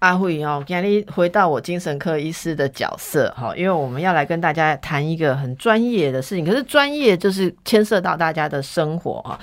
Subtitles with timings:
[0.00, 9.38] 阿慧哦，今天回到我精神科医师的角色哈，因为我们要来跟大家谈一个很专业的事情，可是专业就是牵涉到大家的生活哈。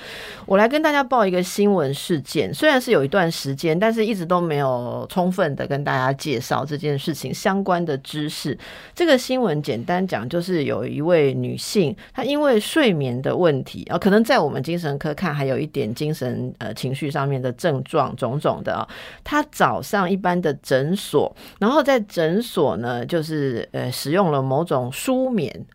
[0.46, 8.58] 我来跟大家报一个新闻事件，虽然是有一段时间，但是一直都没有充分的跟大家介绍这件事情相关的知识。
[8.96, 18.82] 这个新闻简单讲，就是有一位女性，她因为睡眠的问题啊，可能在我们精神科看还有一点精神呃情绪上面的症状种种的啊，
[19.22, 20.47] 她早上一般的。
[20.54, 25.66] 诊所，然后在诊所呢，就是呃，使用了某种舒眠。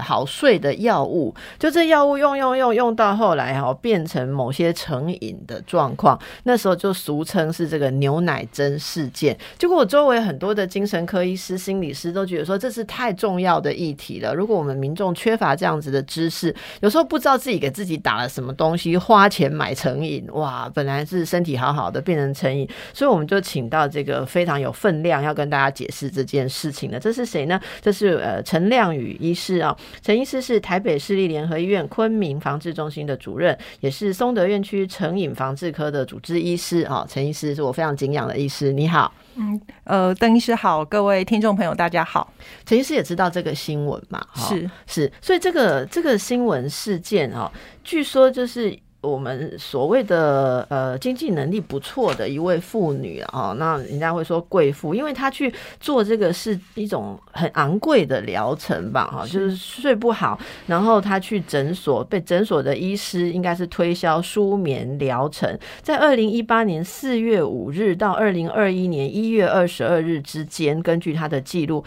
[0.00, 6.18] 好睡的药物，就这药物用用用用到后来哈，变成某些成瘾的状况。
[6.44, 9.36] 那时候就俗称是这个牛奶针事件。
[9.58, 14.34] 结果我周围很多的精神科医师、心理师都觉得说，这是太重要的议题了。
[14.34, 22.66] 如果我们民众缺乏这样子的知识，有时候不知道自己给自己打了什么东西，花钱买成瘾，哇，本来是身体好好的变成成瘾。
[22.94, 27.60] 所以我们就请到这个非常有分量要跟大家解释这件事情的，这是谁呢？
[27.80, 29.76] 这是呃陈亮宇医师啊。
[30.00, 37.06] 陈医师是台北市立联合医院昆明防治中心的主任，也是松德院区成瘾防治科的主治医师啊。
[37.08, 39.12] 陈医师是我非常敬仰的医师，你好。
[39.36, 42.32] 嗯，呃，邓医师好，各位听众朋友大家好。
[42.66, 44.20] 陈医师也知道这个新闻嘛？
[44.34, 47.50] 是是，所以这个这个新闻事件哦，
[47.82, 48.78] 据说就是。
[49.02, 71.84] 我们所谓的呃经济能力不错的一位妇女啊，那人家会说贵妇，因为她去做这个是一种很昂贵的疗程吧，哈，就是睡不好，然后她去诊所被诊所的医师应该是推销舒眠疗程，在二零一八年四月五日到二零二一年一月二十二日之间，根据她的记录。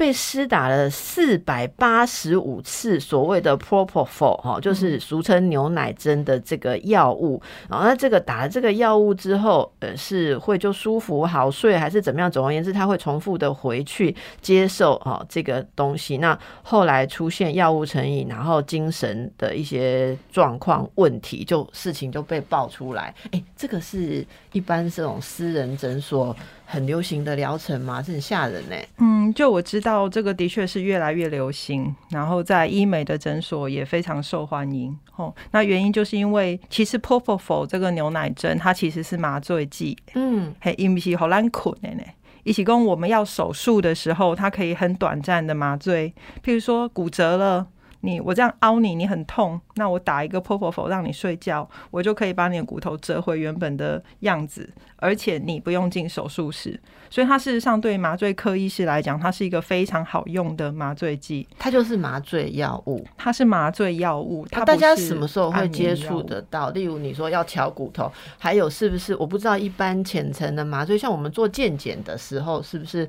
[0.00, 7.38] 被施打了四百八十五次所谓的 propofol 哈，就是俗称牛奶针的这个药物
[7.68, 7.84] 啊。
[7.84, 12.30] 那这个打了这个药物之后，呃，是会就舒服好睡，还是怎么样？
[12.30, 16.16] 总而言之，他会重复的回去接受哦这个东西。
[16.16, 23.14] 那后来出现药物成瘾，然后精神的一些状况问题，就事情就被爆出来。
[23.32, 26.34] 哎，这个是一般这种私人诊所。
[26.70, 28.00] 很流行的疗程吗？
[28.00, 28.76] 是很吓人呢。
[28.98, 34.96] 嗯，就我知道这个的确是越来越流行，然后在医美的诊所也非常受欢迎。
[35.16, 39.98] 哦，那原因就是因为其实 propofol 这个牛奶针它其实是麻醉剂。
[40.14, 42.02] 嗯，嘿，因为是好难捆的呢。
[42.44, 46.14] 一起跟我们要手术的时候，它可以很短暂的麻醉，
[46.44, 47.66] 譬如说骨折了。
[48.00, 56.80] 你我这样凹你，你很痛，那我打一个 propofol 让你睡觉，我就可以把你的骨头折回原本的样子，而且你不用进手术室，
[57.10, 61.46] 所以它事实上对麻醉科医师来讲，它是一个非常好用的麻醉剂。
[61.58, 64.46] 它就是麻醉药物，它是麻醉药物。
[64.50, 66.70] 它大家什么时候会接触得到？
[66.70, 69.14] 例如你说要敲骨头，还有是不是？
[69.16, 73.08] 我不知道一般浅层的麻醉，像我们做健检的时候，是不是？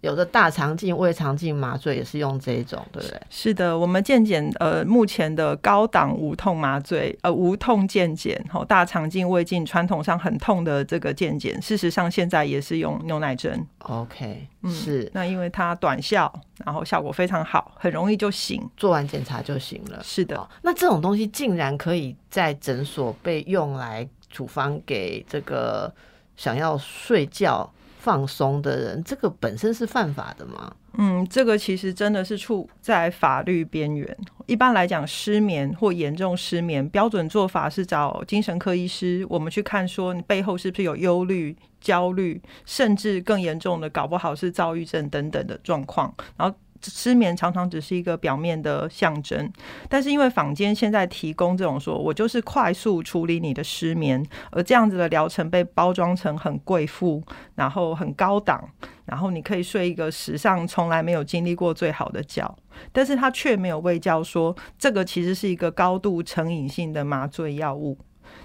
[0.00, 3.20] 有的大肠镜、胃肠镜麻醉也是用这一种，对不对？
[3.28, 13.66] 是的，我们健检呃，目前的高档无痛麻醉呃，无痛健检，吼，大肠镜、胃镜传统上很痛的这个健检，事实上现在也是用牛奶针。
[13.80, 16.32] OK，是那因为它短效，
[16.64, 20.02] 然后效果非常好，很容易就醒，做完检查就醒了。
[20.02, 25.92] 是的，那这种东西竟然可以在诊所被用来处方给这个
[26.36, 27.70] 想要睡觉。
[28.00, 30.72] 放松的人，这个本身是犯法的吗？
[30.94, 34.16] 嗯，这个其实真的是处在法律边缘。
[34.46, 46.56] 一般来讲，失眠或严重失眠，标准做法是找精神科医师，我们去看说你背后是不是有忧虑、焦虑，甚至更严重的，搞不好是躁郁症等等的状况，然后。
[46.82, 49.50] 失眠常常只是一个表面的象征，
[49.88, 57.22] 但是因为坊间现在提供这种说我就是快速处理你的失眠，而这样子的疗程被包装成很贵妇，
[57.54, 58.68] 然后很高档，
[59.04, 62.56] 然后你可以睡一个史上从来没有经历过最好的觉，
[62.92, 67.98] 但是他却没有喂教说这个其实是一个高度成瘾性的麻醉药物，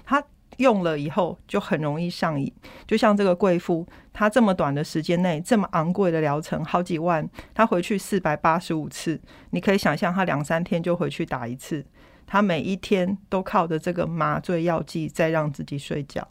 [0.04, 0.22] 他。
[0.58, 2.50] 用了以后就很容易上瘾，
[2.86, 3.86] 就像这个贵妇，
[4.18, 9.20] 他这么短的时间内这么昂贵的疗程，好几万，他回去四百八十五次，
[9.50, 11.84] 你可以想象他两三天就回去打一次，
[12.26, 16.26] 他每一天都靠着这个麻醉药剂在让自己睡觉。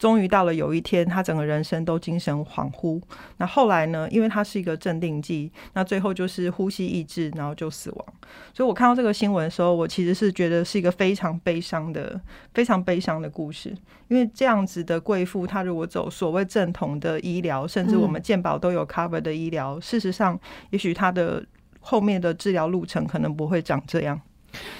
[0.00, 2.98] 终于到了有一天，他整个人生都精神恍惚。
[3.36, 4.08] 那后来呢？
[4.10, 8.06] 因为他是一个镇定剂，那最后就是呼吸抑制，然后就死亡。
[8.54, 12.18] 所以我看到这个新闻的时候，我其实是觉得是一个非常悲伤的、
[12.54, 13.76] 非常悲伤的故事。
[14.08, 21.44] 因为这样子的贵妇，她如果走所谓正统的医疗，甚至我们健保都有 cover 的医疗，事实上，也许她的
[21.78, 24.18] 后面的治疗路程可能不会长这样。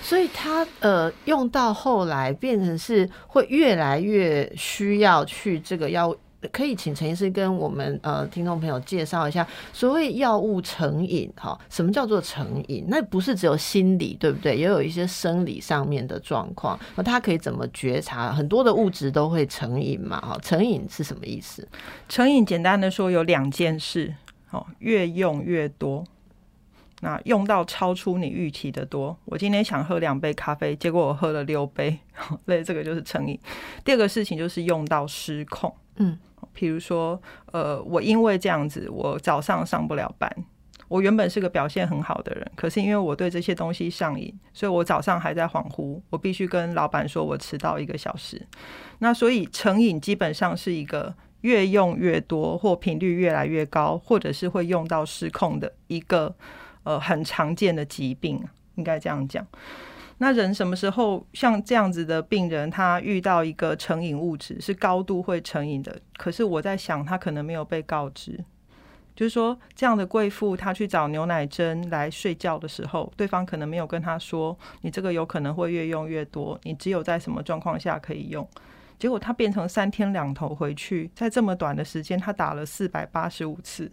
[0.02, 6.14] 所以它呃用到后来变成是会越来越需要去这个药，
[6.52, 12.87] 可以请陈医师跟我们呃听众朋友介绍一下所谓药物成瘾哈，什么叫做成瘾？
[12.88, 14.56] 那不是只有心理对不对？
[14.56, 18.32] 也有一些生理上面的状况，那他可以怎么觉察？
[18.32, 21.69] 很多的物质都会成瘾嘛哈，成瘾是什么意思？
[22.08, 24.14] 成瘾简单的说有两件事，
[24.50, 26.05] 哦，越用越多。
[27.02, 31.99] 那用到超出你预期的多，我今天想喝两杯咖啡，结果我喝了六杯，
[32.44, 33.41] 所以这个就是成瘾。
[33.82, 36.19] 第二个事情就是用到失控，嗯，
[36.52, 37.19] 比如说，
[37.52, 40.31] 呃，我因为这样子，我早上上不了班，
[40.88, 48.46] 我原本是个表现很好的人，可是因为我对这些东西上瘾，所以我早上还在恍惚，我必须跟老板说我迟到一个小时。
[48.99, 56.37] 那所以成瘾基本上是一个越用越多，或频率越来越高，或者是会用到失控的一个。
[56.91, 58.43] 呃，很常见的疾病，
[58.75, 59.47] 应该这样讲。
[60.19, 65.97] 那人什么时候像这样子的病人，他遇到一个成瘾物质是高度会成瘾的？
[66.17, 68.45] 可是我在想，他可能没有被告知，
[69.15, 78.45] 就是说这样的贵妇，她去找牛奶针来睡觉的时候，对方可能没有跟她说，你这个有可能会越用越多，你只有在什么状况下可以用。
[78.99, 83.91] 结果他变成三天两头回去，在这么短的时间，他打了四百八十五次。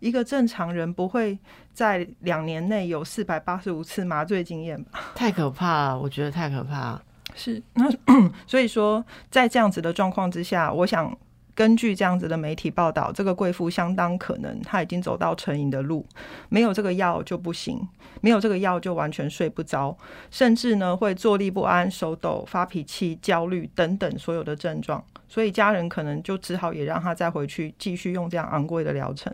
[0.00, 1.38] 一个正常人不会
[1.72, 5.00] 在两年内有四百八十五次麻醉经验吧？
[5.14, 7.00] 太可怕了，我觉得太可怕。
[7.36, 7.88] 是那
[8.46, 11.16] 所以说，在这样子的状况之下，我想
[11.60, 16.06] 根据这样子的媒体报道，这个贵妇相当可能她已经走到成瘾的路，
[16.48, 17.86] 没有这个药就不行，
[18.22, 19.94] 没有这个药就完全睡不着，
[20.30, 25.04] 甚至呢会坐立不安、手抖、发脾气、焦虑等等所有的症状。
[25.28, 29.30] 所以家人可能就只好也让她再回去继续用这样昂贵的疗程。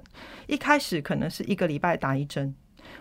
[0.49, 2.53] 一开始可能是一个礼拜打一针，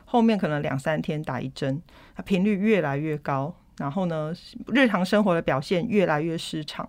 [0.05, 1.81] 后面可能两三天打一针，
[2.25, 4.33] 频率越来越高，然后呢，
[4.67, 6.87] 日常生活的表现越来越失常。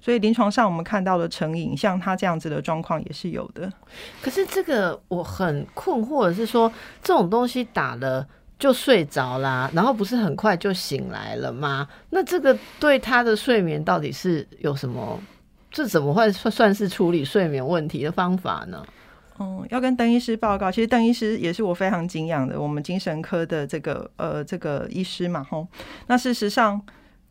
[0.00, 3.72] 所以临床上我们看到的成瘾，像他这样子的状况也是有的。
[4.22, 8.26] 可是这个我很困惑的是说，这种东西打了
[8.58, 11.88] 就睡着啦，然后不是很快就醒来了吗？
[12.10, 15.20] 那这个对他的睡眠到底是有什么？
[15.70, 18.82] 这怎么会算算是处理睡眠问题的方法呢？
[19.38, 20.70] 嗯，要跟邓医师报告。
[20.70, 25.42] 其实邓医师也是我非常敬仰的，我们精神科的这个呃这个医师嘛。
[25.44, 25.66] 吼，
[26.06, 26.80] 那事实上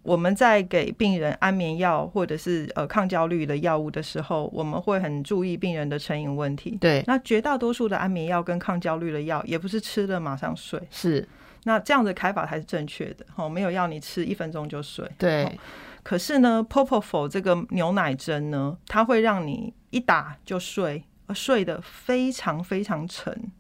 [0.04, 6.78] 我们在给病人安眠药或者是呃抗焦虑的药物的时候，我们会很注意病人的成瘾问题。
[6.80, 10.82] 对，那绝大多数的安眠药跟抗焦虑的药，也不是吃了马上睡。
[10.90, 11.28] 是，
[11.66, 13.26] 那这样的开法才是正确的。
[13.36, 15.06] 吼，没有要你吃一分钟就睡。
[15.18, 15.60] 对。
[16.04, 21.04] 可是呢，Propofol 这个牛奶针呢，它会让你一打就睡，
[21.34, 23.52] 睡得非常非常沉。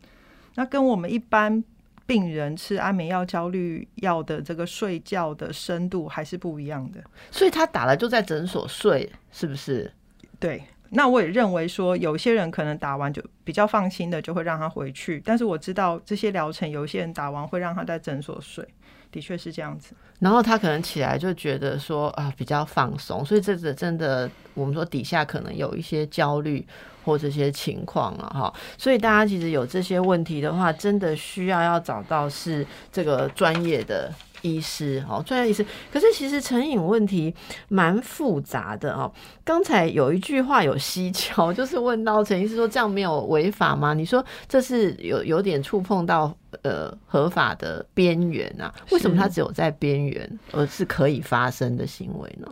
[0.56, 1.64] 那跟我们一般
[2.06, 7.04] 病人吃安眠药、焦虑药的这个睡觉的深度还是不一样的。
[7.32, 9.92] 所以他打了就在诊所睡，是不是？
[10.40, 10.64] 对。
[10.90, 15.22] 那我也认为说，有些人可能打完就比较放心的，就会让他回去。
[15.26, 18.66] 但是我知道这些疗程，有些人打完会让他在诊所睡。
[19.12, 26.66] 的确是这样子，然后他可能起来就觉得说啊比较放松，所以这个真的我们说底下可能有一些焦虑
[27.06, 34.12] 或这些情况了哈，所以大家其实有这些问题的话，真的需要要找到是这个专业的。
[34.44, 37.34] 医师哦，专业医师，可是其实成瘾问题
[37.70, 39.12] 蛮复杂的哦。
[39.44, 43.96] 刚才有一句话有蹊跷，就是问到陈医师说这样没有违法吗？
[43.96, 46.32] 你说这是有有点触碰到
[46.64, 48.74] 呃合法的边缘啊？
[48.92, 52.48] 为什么它只有在边缘，而是可以发生的行为呢？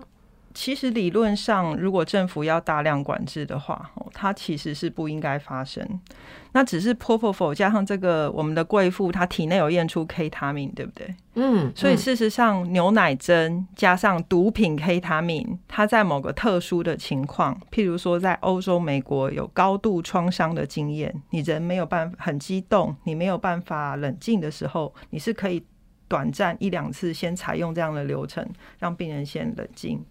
[0.56, 5.88] 其实理论上，如果政府要大量管制的话，它其实是不应该发生。
[6.54, 11.14] 那只是 p o p o f o 加上这个我们的贵妇，她体内有验出 K 他命，对不对？
[11.34, 11.70] 嗯。
[11.76, 25.62] 所以事实上，牛奶针加上毒品 K 他命，它在某个特殊的情况，譬如说在欧洲、美国有高度创伤的经验，你人没有办法很激动，你没有办法冷静的时候，你是可以
[26.08, 28.48] 短暂一两次先采用这样的流程，
[28.80, 30.02] 让病人先冷静。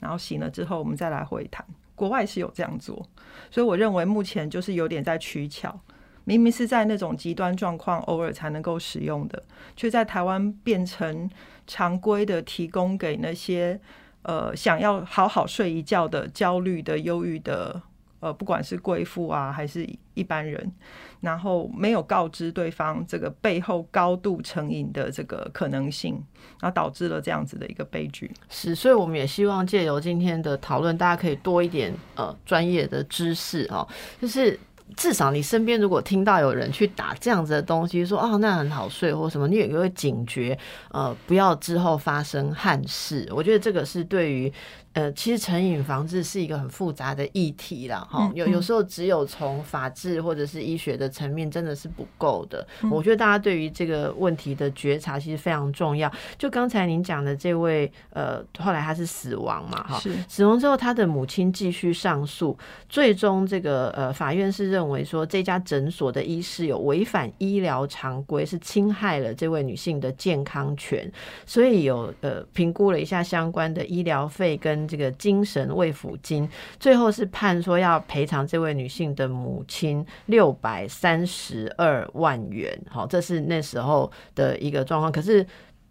[0.00, 1.64] 然后醒了之后，我们再来回谈。
[1.94, 3.06] 国外是有这样做，
[3.50, 5.78] 所以我认为目前就是有点在取巧。
[6.24, 9.42] 明明是在那种极端状况偶尔才能够使用的，
[9.74, 11.28] 却在台湾变成
[11.66, 13.80] 常规的提供给那些
[14.22, 17.82] 呃想要好好睡一觉的焦虑的、忧郁的，
[18.20, 20.72] 呃，不管是贵妇啊还是一般人，
[21.20, 26.14] 然后没有告知对方这个背后高度成瘾的这个可能性，
[26.60, 28.30] 然后导致了这样子的一个悲剧。
[28.48, 33.86] 是，所以我们也希望借由今天的讨论，大家可以多一点呃专业的知识哦，
[34.20, 34.58] 就是。
[34.96, 40.58] 至少你身边如果听到有人去打这样子的东西，说哦那很好睡或什么，你有一个警觉，
[40.90, 43.24] 呃，不要之后发生憾事。
[43.30, 44.52] 我觉得这个是对于。
[44.92, 52.66] 呃，其实成瘾防治是一个很复杂的议题啦，哈，有有时候只有从法治或者是医学的层面真的是不够的。
[52.90, 56.10] 我觉得大家对于这个问题的觉察其实非常重要。
[56.36, 71.08] 就刚才您讲的这位，呃，后来他是死亡嘛，哈，死亡之后他的母亲继续上诉，最终这个呃法院是认为说这家诊所的医师有违反医疗常规，是侵害了这位女性的健康权，
[71.46, 74.79] 所以有呃评估了一下相关的医疗费跟。
[74.86, 82.78] 这个精神慰抚金，最后是判说要赔偿这位女性的母亲六百三十二万元。
[82.88, 85.10] 好，这是那时候的一个状况。
[85.10, 85.46] 可是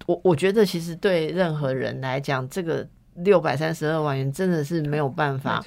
[0.06, 2.88] 我我觉得，其实对任何人来讲，这个。
[3.24, 5.64] 六百三十二万元真的是没有办法，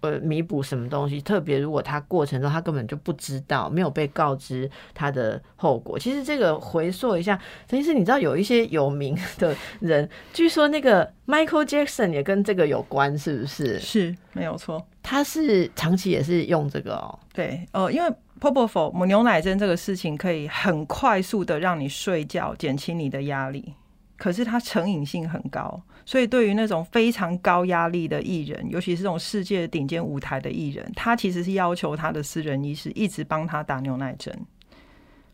[0.00, 1.20] 呃，弥补什么东西。
[1.20, 5.98] 特别如果他过程中他根本就不知道，没有被告知他的后果。
[5.98, 7.38] 其实这个回溯一下，
[7.68, 13.78] 陈医师，你知道有一些有名的人， 据说那个 Michael Jackson 也跟这个有关，是不是？
[13.78, 17.18] 是没有错，他是长期也是用这个哦。
[17.32, 18.08] 对，呃，因为
[18.40, 23.74] p o p o f o 母牛奶针这个事情可以很快速的让你睡觉，减轻你的压力。
[24.18, 34.36] 可是他成瘾性很高，所以对于那种非常高压力的艺人，尤其是这种世界顶尖舞台的艺人，他其实是要求他的私人医师一直帮他打牛奶针。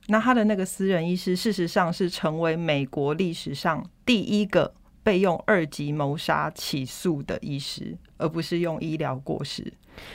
[0.09, 9.73] 那他的那个私人医师，事实上是成为美国历史上第一个被用二级谋杀起诉的医师，而不是用医疗过失。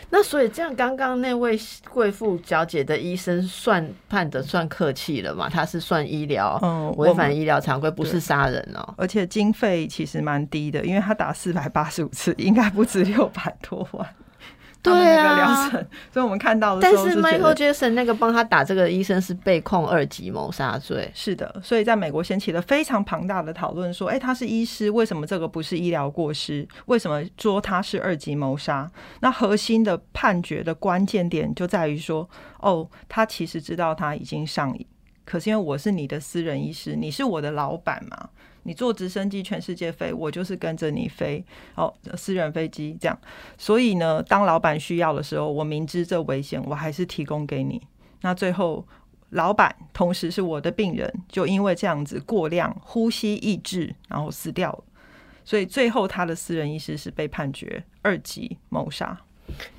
[0.10, 1.58] 那所以这样，刚刚那位
[1.89, 5.48] 贵妇小姐的医生算判的算客气了嘛？
[5.50, 8.94] 他是算医疗，嗯，违反医疗常规，不是杀人哦。
[8.98, 14.06] 而且经费其实蛮低的，因为他打四百八十五次，应该不止六百多万。
[14.82, 15.70] 对啊，
[16.12, 16.82] 所以我们看到的。
[16.82, 21.12] 但是 Michael Jackson 那个帮他打这个医生是被控二级谋杀罪。
[21.14, 26.66] 是的，所以在美国掀起了非常庞大的讨论，说，哎，他是医师，为什么这个不是医疗过失？
[26.86, 28.90] 为什么说他是二级谋杀？
[29.20, 34.88] 那核心的判决的关键点就在于说，哦，他其实知道他已经上瘾，
[35.26, 38.30] 可是因为我是你的私人医师，你是我的老板嘛。
[38.70, 41.44] 你坐直升机全世界飞，我就是跟着你飞。
[41.74, 43.20] 哦，私人飞机这样，
[43.58, 47.82] 所以呢，当老板需要的时候，我明知这危险，我还是提供给你。
[48.22, 48.86] 那最后，
[49.32, 54.84] 老板同时是我的病人，就因为这样子过量呼吸抑制，然后死掉了。
[55.44, 59.20] 所以最后，他的私人医师是被判决二级谋杀。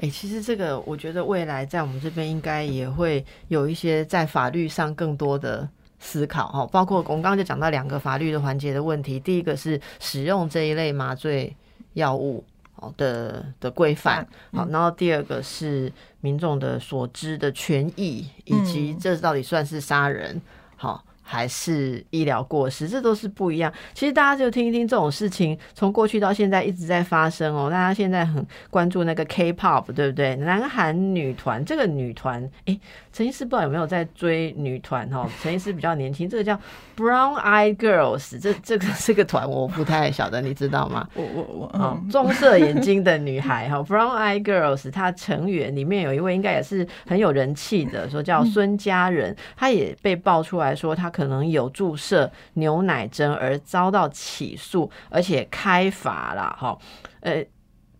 [0.00, 5.68] 哎，其实这个，我觉得未来在我们这边应该也会有一些在法律上更多的。
[6.00, 9.20] 思考哈，包括我们刚刚就讲到两个法律的环节的问题。
[9.20, 11.54] 第一个是使用这一类麻醉
[11.92, 12.42] 药物
[12.76, 20.40] 哦的的规范，好，然后第二个是民众的所知的权益，以及这到底算是杀人
[20.76, 21.04] 好。
[21.30, 23.72] 还是医疗过失，这都是不一样。
[23.94, 27.70] 其实大家就听一听这种事情，从过去到现在一直在发生哦。
[27.70, 30.34] 大家现在很关注那个 K-pop，对不对？
[30.34, 32.76] 南韩女团，这个女团，哎，
[33.12, 35.24] 陈医师不知道有没有在追女团哦？
[35.40, 36.58] 陈医师比较年轻，这个叫
[36.96, 41.06] Brown Eye Girls，这这个这个团我不太晓得，你知道吗？
[41.14, 51.08] 我我我，嗯，棕色眼睛的女孩哈，Brown Eye Girls，她成员里面有一位应该也是很有人气的，说叫孙佳仁，她也被爆出来说她。
[51.19, 56.78] 可能有注射牛奶针而遭到起诉，而且开罚了哈。
[57.20, 57.44] 呃，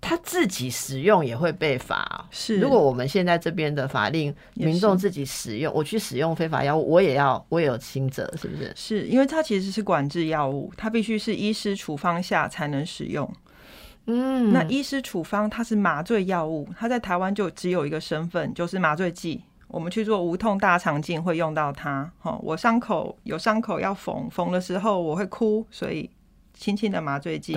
[0.00, 2.26] 他自己使用也会被罚。
[2.30, 8.72] 是，如果我们现在这边的法令，民众自己使用，我去使用非法药物，我也要，我也有轻责，是不是？
[8.74, 13.30] 是因为它其实是管制药物，它必须是医师处方下才能使用。
[14.06, 19.42] 嗯，那医师处方它是麻醉药物，它在台湾就只有一个身份，就是麻醉剂。
[19.70, 26.10] 我们去做无痛大肠镜会用到它，哈，我伤口有伤口要缝，缝的时候我会哭，所以
[26.52, 27.56] 轻轻的麻醉剂，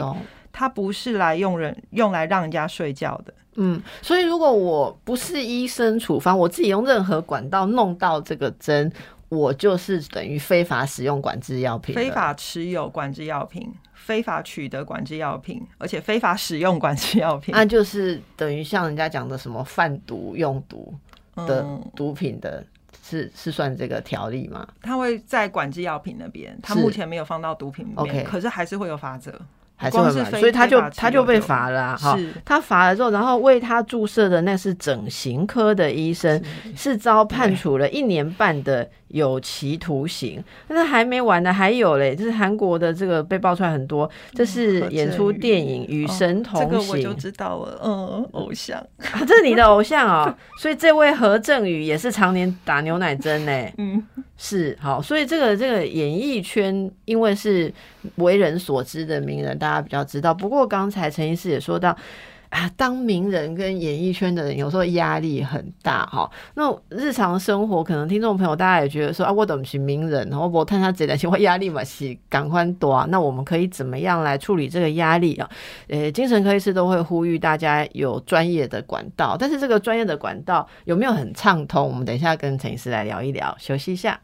[0.52, 8.92] 它不是来用人用来让人家睡觉的，嗯，所以如果我不是医生处方，我自己用任何管道弄到这个针，
[9.30, 20.94] 我就是等于非法使用管制药品，非法持有管制药品，非法取得管制药品，而且非法使用管制药品，那就是等于像人家讲的什么贩毒用毒。
[21.36, 22.64] 的毒品的
[23.04, 24.68] 是是算这个条例吗？
[24.82, 29.34] 他会在管制药品那边，他目前没有放到毒品里面，可是还是会有法则。
[29.76, 32.18] 还是会罚，所以他就他就被罚了哈。
[32.46, 36.42] 他罚了之后，然后为他注射的那是整形科的医生，
[36.76, 38.90] 是遭判处了一年半的。
[39.14, 48.84] 有期徒刑，但是还没完呢，还有嘞，就是韩国的这个被爆出来很多，这是演出电影《与神同行》，这个我就知道了，嗯，偶像，
[49.28, 54.04] 这是你的 偶像哦，所以这位何振宇也是常年打牛奶针呢，嗯，
[54.36, 57.72] 是好，所以这个这个演艺圈因为是
[58.16, 60.34] 为人所知的名人，大家比较知道。
[60.34, 61.96] 不过刚才陈医师也说到。
[62.54, 66.30] 啊，当名人跟演艺圈的人有时候压力很大哈。
[66.54, 70.30] 那日常生活可能听众朋友大家也觉得说啊，我怎么是名人？
[70.30, 73.08] 然后我看他这点情况压力嘛是赶快多啊。
[73.10, 75.50] 那我们可以怎么样来处理这个压力啊？
[75.88, 81.88] 呃，精神科医师都会呼吁大家有专业的管道，但是这个专业的管道有没有很畅通？
[81.88, 83.56] 我们等一下跟陈医师来聊一聊。
[83.58, 84.20] 休息一下。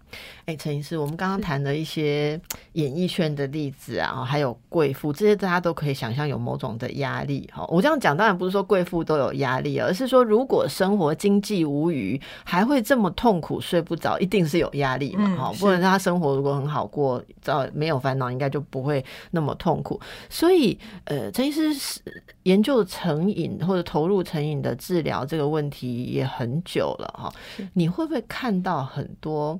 [0.45, 2.39] 哎，陈医师，我们刚刚谈的一些
[2.73, 7.65] 演艺圈的例子啊，还有贵妇这些，大家都可以想象有某种的压力哈。
[7.67, 15.53] 我这样讲当然不是说贵妇都有压力，而是说如果生活经济无余，还会这么痛苦睡不着，一定是有压力嘛哈。
[15.59, 19.99] 不然他生活如果很好过，早没有烦恼，应该就不会那么痛苦。
[20.29, 22.01] 所以，呃，陈医师是
[22.43, 27.31] 研究成瘾或者投入成瘾的治疗这个问题也很久了哈。
[27.73, 29.59] 你会不会看到很多？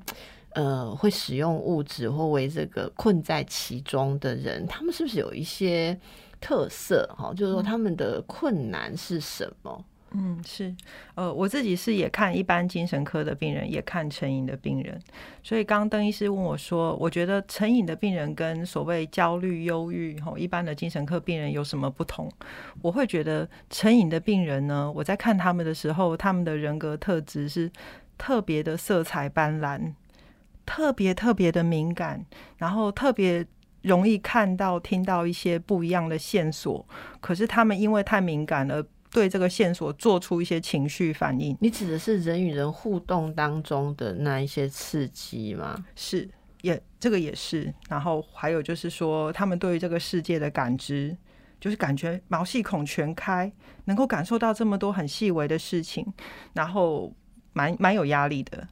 [0.54, 5.98] 呃，会使用物质或为这个困在其中的人，他们是不是有一些
[6.42, 7.08] 特色？
[7.18, 9.86] 哈，就是说他们的困难是什么？
[10.12, 10.76] 嗯，是，
[11.14, 15.00] 呃，我自己是也看一般精神科的病人，也看成瘾的病人。
[15.44, 22.28] 所以刚刚邓医师问我说，我觉得成瘾的病人跟所谓焦虑、忧郁，哈，一般的精神科病人有什么不同？
[22.82, 27.72] 我会觉得成瘾的病人呢，我在看他们的时候，他们的人格特质是
[28.18, 29.94] 特别的色彩斑斓。
[30.70, 32.24] 特别特别的敏感，
[32.58, 33.44] 然后特别
[33.82, 36.88] 容易看到、听到一些不一样的线索。
[37.20, 41.58] 可是他们因为太敏感而，对这个线索做出一些情绪反应。
[41.60, 45.84] 你指的是人与人互动当中的那一些刺激吗？
[45.96, 46.30] 是，
[46.62, 47.74] 也这个也是。
[47.90, 51.18] 然后还有就是说，他们对于这个世界的感知，
[51.60, 53.52] 就是感觉毛细孔全开，
[53.86, 56.06] 能够感受到这么多很细微的事情，
[56.54, 57.12] 然后
[57.54, 58.68] 蛮蛮有压力的。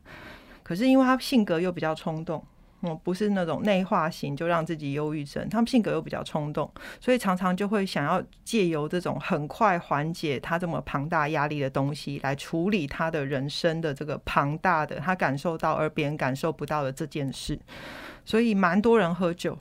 [0.67, 2.43] 可是因为他性格又比较冲动，
[2.81, 17.57] 嗯，不是那种内化型就让自己忧郁症，他们性格又比较冲动，所以常常就会想要借由这种很快缓解他这么庞大压力的东西，来处理他的人生的这个庞大的他感受到而别人感受不到的这件事。
[18.25, 19.57] 所以蛮多人喝酒，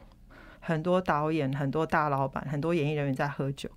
[0.58, 3.70] 很多导演、很多大老板、很多演艺人员在喝酒。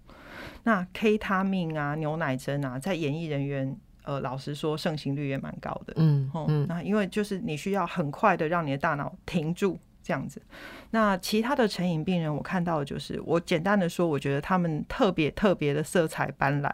[0.64, 3.78] 那 K 他命啊、牛奶针啊，在演艺人员。
[4.04, 5.94] 呃，老实说，盛行率也蛮高的。
[5.98, 9.78] 嗯，嗯，那因为就是你需要很快的让你的大脑停住。
[10.10, 10.42] 这样子，
[10.90, 16.72] 那其他的成瘾病人，我看到的就是，我简单的说，我觉得他们特别特别的色彩斑斓，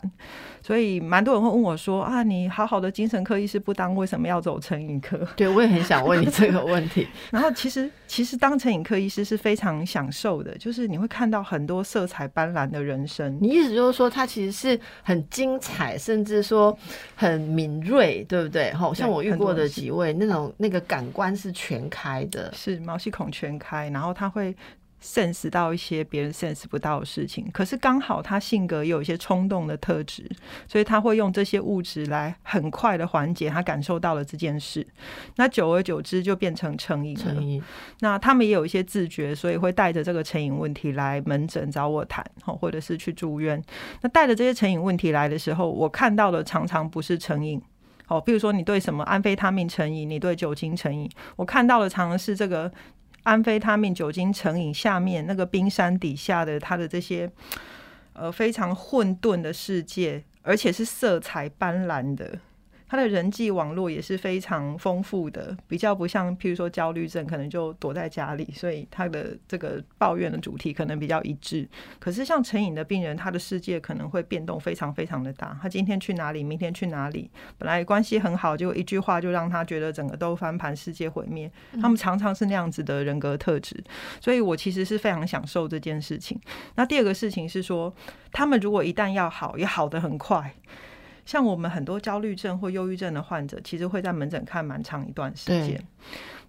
[0.61, 5.27] 所以蛮多人会问我说啊，你好好的精神科医师不当，为什么要走成瘾科？
[5.35, 7.05] 对我也很想问你这个 问题。
[7.29, 13.37] 然后其实其实当成瘾科医师是非常享受的，就是你会看到很多色彩斑斓的人生。
[13.41, 16.77] 你意思就是说，他其实是很精彩，甚至说
[17.17, 18.71] 很敏锐，对不对？
[18.71, 23.24] 好像我遇过的几位，那种那个感官是全开的，是毛细孔。
[23.31, 24.55] 全开，然后他会
[25.03, 27.47] sense 到一些别人 sense 不到的事情。
[27.53, 30.27] 可是刚好他性格有一些冲动的特质，
[30.67, 34.87] 所以他会用这些物质来很快的缓解他感受到了这件事。
[35.35, 37.63] 那久而久之就变成成瘾了。
[37.99, 43.61] 那他们也有一些自觉，所以会带着这个成瘾问题来门诊找我谈，或者是去住院。
[44.01, 47.61] 那带着这些成瘾问题来的时候，我看到的常常不是成瘾。
[48.07, 52.71] 哦，比如说你对什么安非他命成瘾，你对酒精成瘾，我看到的常常是这个。
[53.25, 57.29] 安非他命酒精成瘾，下面那个冰山底下的他的这些，
[58.13, 62.39] 呃，非常混沌的世界，而且是色彩斑斓的。
[62.95, 71.67] 他的人际网络也是非常丰富的，比较不像，譬如说焦虑症，可能就躲在家里，所以他的这个抱怨的主题可能比较一致。
[71.99, 75.59] 可是像成瘾的病人，他的世界可能会变动非常非常的大。
[75.61, 81.51] 他今天去哪里，明天去哪里，本来关系很好，就一句话就让他觉得整个都翻盘，世界毁灭。
[81.81, 83.75] 他们常常是那样子的人格特质，
[84.21, 86.39] 所以我其实是非常享受这件事情。
[86.75, 87.93] 那第二个事情是说，
[88.31, 90.55] 他们如果一旦要好，也好的很快。
[91.25, 95.83] 像我们很多焦虑症或忧郁症的患者，其实会在门诊看蛮长一段时间。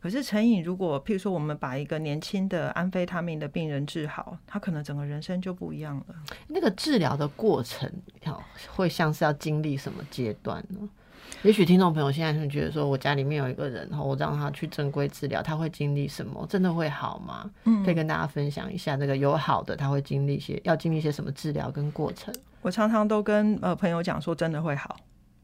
[0.01, 6.15] 可是成瘾，如果譬如说我们把一个年轻的安非他命的病人治好，他可能整个人生就不一样了。
[6.47, 7.91] 那个治疗的过程，
[8.25, 10.89] 要会像是要经历什么阶段呢？
[11.43, 16.47] 也许听众朋友现在会觉得说，我家里面有一个人，然后我让他去正规治疗，他会经历什么？
[16.49, 17.51] 真的会好吗？
[17.65, 22.33] 嗯，可以跟大家分享一下，这个有好的，他会经历一些，要经历一些什么治疗跟过程？
[22.67, 24.97] 我常常都跟呃朋友讲说，真的会好，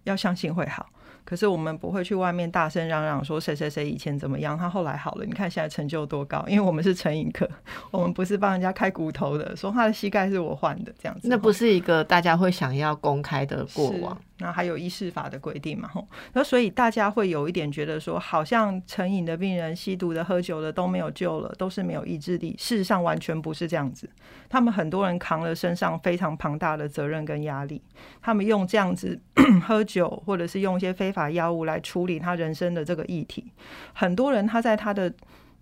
[0.02, 0.84] 要相信会好。
[1.24, 5.24] 可是我们不会去外面大声嚷嚷说谁谁谁以前怎么样，他后来好了。
[5.24, 7.48] 你看现在成就多高，因为我们是成瘾科，
[7.90, 11.28] 我们不是帮人家开骨头的，说他的膝盖是我换的这样子。
[11.28, 14.16] 那不是一个大家会想要公开的过往。
[14.38, 15.88] 那还有医事法的规定嘛？
[15.88, 22.56] 吼，那所以大家会有一点觉得说，好像成瘾的病人、吸毒的、喝酒的都没有救了，都是没有意志力。
[22.58, 24.10] 事实上完全不是这样子。
[24.48, 27.80] 他们很多人扛了身上非常庞大的责任跟压力，
[28.20, 29.16] 他们用这样子
[29.62, 33.50] 喝酒，或者是用一些非法药物来处理他人生的这个议题。
[33.92, 35.12] 很多人他在他的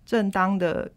[0.05, 0.91] 正当的。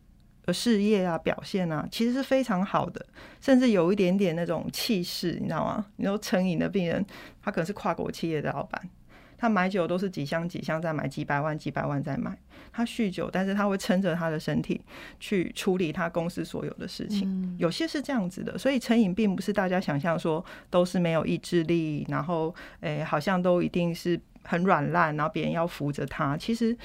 [0.46, 3.06] 呃，事业啊，表现啊，其实是非常好的，
[3.40, 5.86] 甚至有一点点那种气势，你知道吗？
[5.96, 7.02] 你说成瘾的病人，
[7.40, 8.90] 他可能是跨国企业的老板，
[9.38, 12.36] 他买酒都是几箱几箱在买，几百万几百万在买。
[12.70, 14.78] 他酗酒，但是他会撑着他的身体
[15.18, 17.56] 去处理他公司所有的事情。
[17.58, 26.36] 有些是这样子的，所以成瘾并不是大家想象说都是没有意志力，然后诶，好像都一定是很软烂，然后别人要扶着他。
[26.36, 26.76] 其实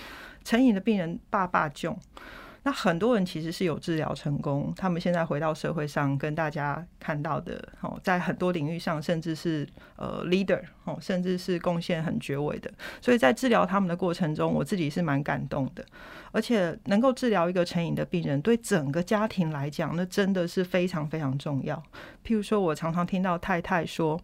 [0.43, 1.97] 成瘾的病人爸爸囧。
[2.63, 12.69] 那很多人其实是有治疗成功，他们现在回到社会上，跟大家看到的哦，在很多领域上，甚至是呃 leader 哦，甚至是贡献很绝伟的。
[12.99, 15.83] 所以在治疗他们的过程中，我自己是蛮感动的。
[16.33, 21.81] 而且能够治疗一个成瘾的病人，对整个家庭来讲，那真的是非常非常重要。
[22.25, 24.19] 譬如说，我常常听到太太说：“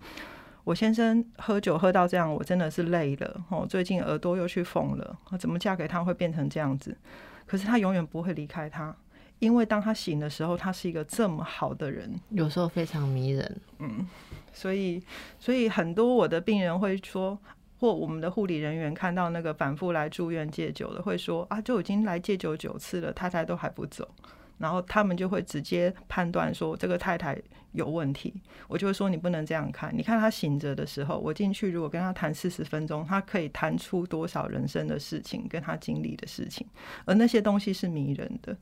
[0.65, 6.97] 我先生喝酒喝到这样，我真的是累了哦，最近耳朵又去缝了，怎么嫁给他会变成这样子？”
[7.47, 8.93] 可是他永远不会离开他，
[9.37, 13.61] 因为当他醒的时候，他是一个这么好的人，有时候非常迷人。
[13.77, 14.07] 嗯，
[14.51, 15.01] 所以，
[15.39, 17.37] 所以很多我的病人会说，
[17.79, 24.09] 或我们的护理人员看到那个反复来住院戒酒的，会说啊，就已经来戒酒九次了，太太都还不走。
[24.57, 27.37] 然后他们就会直接判断说这个太太
[27.71, 28.33] 有问题，
[28.67, 29.91] 我就会说你不能这样看。
[29.95, 36.65] 你看他醒着的时候，我进去如果跟他谈四十分钟，他可以谈出多少人生的事情跟他经历的事情，
[37.05, 38.55] 而那些东西是迷人的。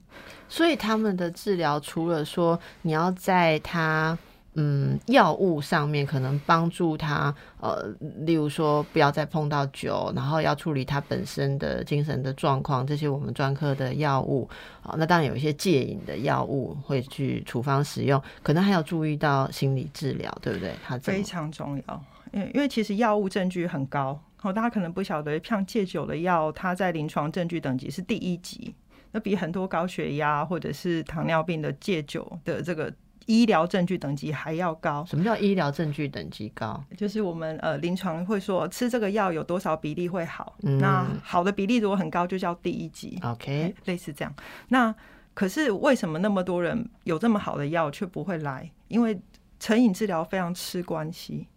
[0.50, 4.18] 所以他们的治疗除了说你要在他。
[4.56, 14.48] 嗯，药物上面可能帮助他，呃，例如说不要再碰到酒，然后要处理他本身的精神的状况，这些我们专科的药物
[14.84, 20.76] 啊，那当然有一些戒瘾的药物会去处方使用，可能还要注意到心理治疗，对不对？
[20.86, 28.76] 它非常重要，因为因为其实药物证据很高，哦，大家可能不晓得，像戒酒的药，它在临床证据等级是第一级，
[29.14, 32.94] 那比很多高血压或者是糖尿病的戒酒的这个。
[33.26, 35.06] 医疗证据等级还要高。
[35.06, 36.84] 什么叫医疗证据等级高？
[36.98, 40.56] 就是我们呃临床会说吃这个药有多少比例会好。
[40.60, 43.20] 那好的比例如果很高，就叫第一级。
[43.24, 44.34] OK，类似这样。
[44.70, 44.94] 那
[45.34, 48.70] 可是为什么那么多人有这么好的药却不会来？
[48.88, 49.20] 因为
[49.60, 51.48] 成瘾治疗非常吃关系。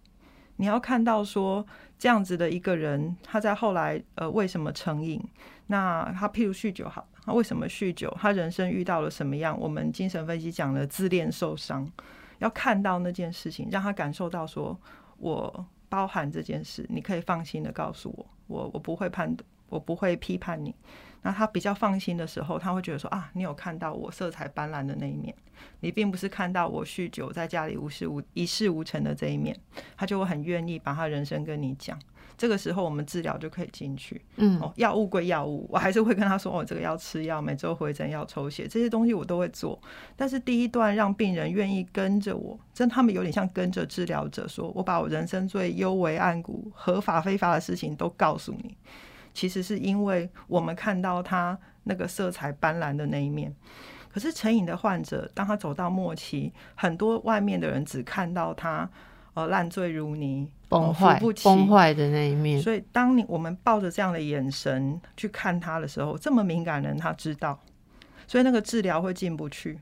[0.57, 1.67] 你要看到说
[1.99, 5.23] 这样子的一个人，他在后来呃为什么成瘾？
[5.67, 7.07] 那他譬如酗酒好。
[7.27, 8.17] 他为什么酗酒？
[8.19, 9.59] 他人生遇到了什么样？
[9.59, 11.91] 我们精神分析讲了自恋受伤，
[12.39, 14.79] 要看到那件事情，让他感受到说，
[15.19, 19.37] 我包含这件事，你可以放心的告诉我，我我不会判，
[19.69, 20.73] 我不会批判你。
[21.23, 25.35] 那他比较放心的时候，他会觉得说啊，你有看到我色彩斑斓的那一面，
[25.81, 29.59] 你并不是看到我酗酒在家里无事无一事无成的这一面，
[29.97, 31.99] 他就会很愿意把他人生跟你讲。
[32.39, 34.21] 这个时候我们治疗就可以进去。
[34.37, 39.81] 嗯，哦，药物归药物，我还是会跟他说，哦，这个要吃药，每周回诊要抽血，这些东西我都会做。
[40.15, 48.77] 但是第一段让病人愿意跟着我，真他们有点像跟着治疗者，说我把我人生最幽微暗谷、合法非法的事情都告诉你。
[49.33, 53.55] 其实是因为我们看到他那个色彩斑斓的那一面。
[54.13, 58.89] 可是成瘾的患者，当他走到末期，很多外面的人只看到他。
[59.37, 62.59] 呃，烂醉如泥，崩坏、崩坏的那一面。
[62.59, 67.61] 所以，当你我们抱着这样的眼神去看他的时候，这么敏感人他知道，
[68.27, 69.79] 所以那个治疗会进不去。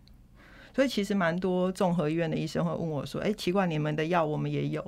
[0.75, 4.85] 所以，其实蛮多综合医院的医生会问我说：“哎，奇怪，你们的药我们也有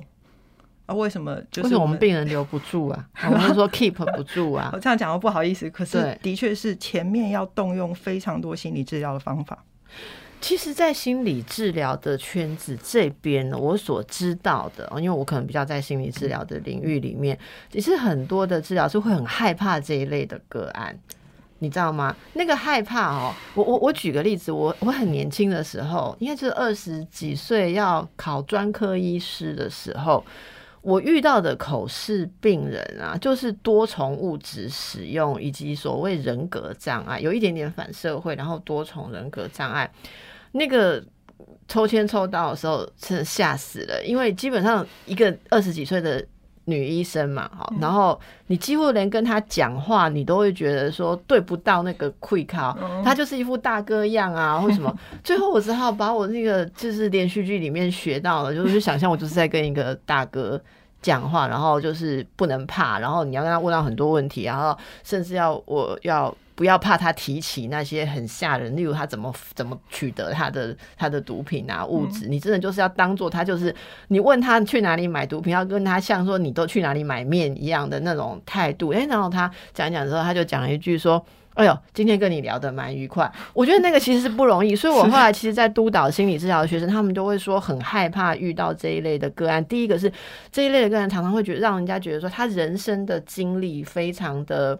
[0.86, 1.40] 啊，为什么？
[1.52, 3.08] 就是我们病人留不住啊？
[3.30, 4.70] 我们说 keep 不住啊？
[4.74, 9.64] 我这样讲我不好意思，可是的确是前面要动用非常多心理治疗的方法。”
[10.40, 17.36] 其实，在心理治疗的圈子这边，我所知道的，因为我可能比较在心理治疗的领域里面，
[17.70, 20.96] 其实很多的治疗师会很害怕这一类的个案，
[21.58, 22.14] 你知道吗？
[22.34, 30.24] 那个害怕哦，我我我举个例子，我我很年轻的时候，应该是二十几岁要考专科医师的时候。
[30.86, 39.90] 我遇到的口试病人啊，就是多重物质使用以及所谓人格障碍，有一点点反社会，然后多重人格障碍。
[40.52, 41.02] 那个
[41.66, 46.24] 抽签抽到的时候，真的吓死了，因为基本上一个二十几岁的。
[46.66, 54.94] 女医生嘛，好，然后你几乎连跟她讲话，你都会觉得说对不到那个 quick 啊，她就是一副大哥样啊， 或什么。
[55.24, 60.60] 最后我只好把我那个就是连续剧里面学到了，就是想象我就是在跟一个大哥
[61.00, 66.32] 讲话，然后就是不能怕，然后你要跟他问到很多问题，然后甚至要我要。
[66.56, 73.72] 不要怕他提起那些很吓人，例如他怎么怎么取得他的他的毒品啊物质，你真的就是要当做他就是
[74.08, 78.88] 你问他去哪里买毒品，要跟他像说你都去哪里买面一样的那种态度。
[78.88, 89.62] 哎，然后他讲讲之后，他就讲了一句说：“哎呦，今天跟你聊得蛮愉快。”我觉得那个其实是不容易，所以我后来其实，在督导心理治疗的学生，他们都会说很害怕遇到这一类的个案。
[89.66, 90.10] 第一个是
[90.50, 94.78] 这一类的个案常常会觉得让人家觉得说他人生的经历非常的。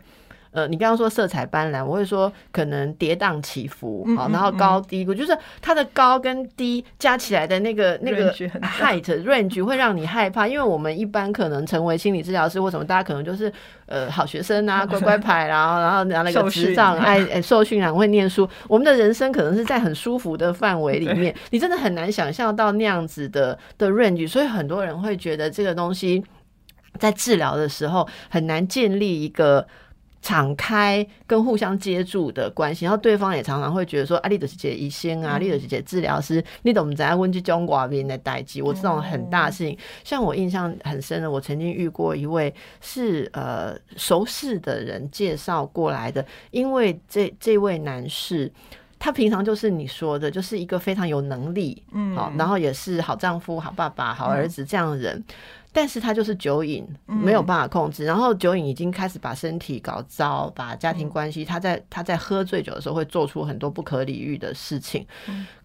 [0.57, 13.53] 呃，你刚刚说色彩斑斓，我会说可能跌宕起伏，好，然后高低，我就是它的高跟低加起来的那个那个 height range 会让你害怕，因为我们一般可能成为心理治疗师或什么，大家可能就是
[13.85, 26.25] 呃好学生啊，乖乖 牌，然后然后拿那个执照， 爱哎受训然后会念书，我们的人生可能是在很舒服的范围里面，你真的很难想象到那样子的的 range，所以很多人会觉得这个东西
[26.99, 29.67] 在治疗的时候很难建立一个。
[30.27, 48.51] 敞开跟互相接触的关系，然后对方也常常会觉得说：“啊，丽德姐姐医生啊，丽德姐姐治疗师，你怎么在问去中国边的代际？”我这种很大事情，像我印象很深的，我曾经遇过一位是呃熟识的人介绍过来的，因为这这位男士
[48.99, 55.23] 他平常就是你说的，就是一个非常有能力，嗯，好，然后也是好丈夫、好爸爸、好儿子这样的人。
[55.77, 65.07] 但是他就是酒瘾，没有办法控制，然后酒瘾已经开始把身体搞糟，把家庭关系，他在他在喝醉酒的时候会做出很多不可理喻的事情。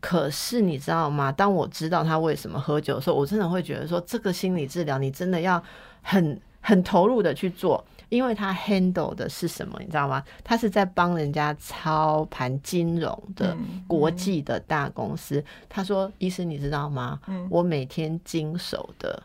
[0.02, 1.32] 可是你知道吗？
[1.32, 5.64] 当我知道他为什么喝酒的时候，我真的会觉得说，这个心理治疗你真的要
[6.02, 9.78] 很很投入的去做，因为他 handle 的是什么？
[9.80, 10.22] 你知道吗？
[10.44, 13.56] 他是在帮人家操盘金融的
[13.88, 15.42] 国际的大公司。
[15.70, 17.18] 他说：“医生，你知道吗？
[17.50, 19.24] 我每天经手的。”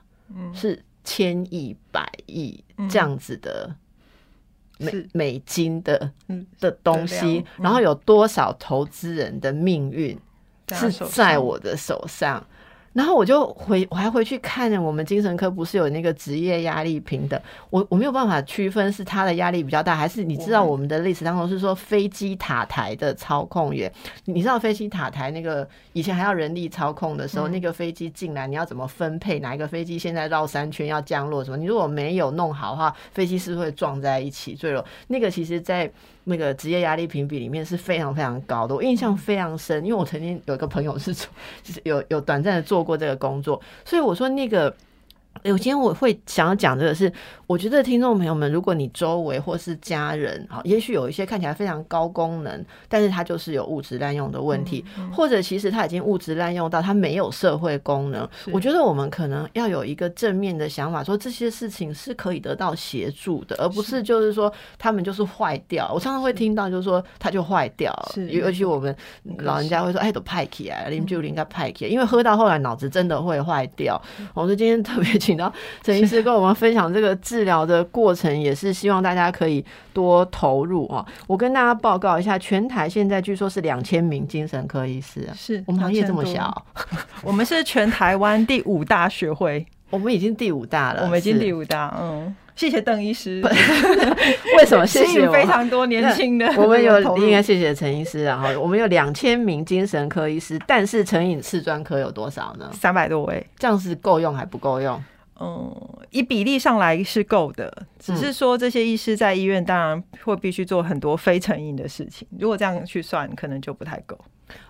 [0.54, 3.74] 是千亿、百亿这样子的
[4.78, 6.12] 美美金的
[6.60, 10.18] 的东西，然后有多少投资人的命运
[10.72, 12.44] 是在我的手上？
[12.96, 23.92] 然后我就回，我还回去看我们精神科不是有那个职业压力平等，我我没有办法区分是他的压力比较大，还是你知道我们的历史当中是说飞机塔台的操控员，
[24.24, 29.38] 你知道飞机塔台那个以前还要人力操控的时候，那个飞机进来你要怎么分配？
[29.40, 31.58] 哪一个飞机现在绕三圈要降落什么？
[31.58, 34.82] 你如果没有弄好的话，飞机是会撞在一起坠落。
[35.08, 35.92] 那个其实，在
[36.26, 41.28] 那个职业压力评比里面是非常非常高的，我印象非常深，因为我曾经有一个朋友是做，
[41.62, 44.72] 就是有有短暂的做过这个工作，所以我说那个。
[45.42, 47.12] 有今天我会想要讲这个是，
[47.46, 58.28] 我觉得听众朋友们，如果你周围或是家人，好，也许有一些看起来非常高功能，但是他就是有物质滥用的问题，或者其实他已经物质滥用到他没有社会功能。
[58.52, 65.90] 我觉得我们可能要有一个正面的想法，说这些事情是可以得到协助的，而不是就是说他们就是坏掉。
[65.92, 68.94] 我常常会听到就是说他就坏掉了，尤其我们
[69.38, 74.00] 老人家会说，哎，都派起来，林就应该派起来，因为喝到后来脑子真的会坏掉。
[74.32, 75.25] 我说今天特别。
[75.26, 81.04] 请到陈医师跟我们分享这个治疗的过程，也是希望大家可以多投入啊！
[81.26, 86.64] 我跟大家报告一下，全台现在据说是两千名精神科医师，是我们行业这么小，
[87.24, 93.42] 我们是全台湾第五大学会， 我们已经第五大了，我们已经第五大，嗯，谢谢邓医师，
[94.58, 94.86] 为什么？
[94.86, 95.28] 谢谢。
[95.30, 102.70] 非常多年轻的，我们有应该谢谢陈医师，然后我们有两千名精神科医师，但是成瘾次专科有多少呢？
[102.72, 105.02] 三百多位，这样是够用还不够用？
[105.38, 105.70] 嗯，
[106.10, 114.18] 以比例上来是够的，只是说这些医师在医院当然会必须做很多非成瘾的事情，如果这样去算，可能就不太够。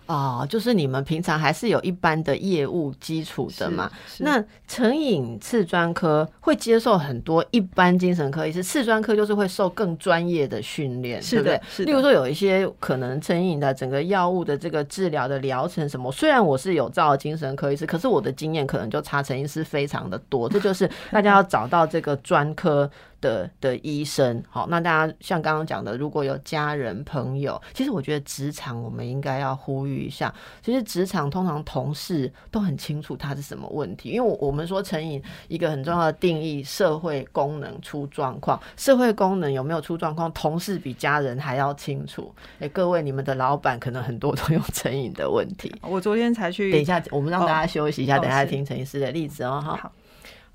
[0.07, 3.91] 哦，就是你们平常还是有一般的业务基础的嘛？
[4.19, 11.61] 那成瘾次专科会接受很多一般精神科医师，次专科就是会受更专业的训练，对不对？
[11.85, 20.49] 例如说有一些可能成瘾的整个药物的这个治疗的疗程什么，虽然我是有照精神科医师，可是我的经验可能就差成医师非常的多。
[20.49, 22.89] 这就是大家要找到这个专科
[23.21, 24.43] 的的医生。
[24.49, 30.33] 好，那大家像刚刚讲的，如果有家人朋友，其实我觉得职场我们应该要呼吁一下。
[30.63, 42.35] 其实职场通常同事都很清楚他是什么问题，因为我我们说成瘾一个很重要的定义，社会功能出状况，社会功能有没有出状况，同事比家人还要清楚。
[42.59, 45.75] 哎，各位，你们的老板可能很多都有成瘾的问题。
[45.83, 49.63] 我昨天才去，等一下，我们让大家休息一下，哦等一下听陈医师的例子哦。
[49.65, 49.93] 哈，好。